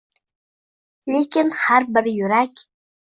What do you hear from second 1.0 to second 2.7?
Lekin har bir yurak